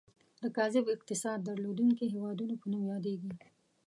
[0.41, 3.31] د کاذب اقتصاد درلودونکي هیوادونو په نوم یادیږي.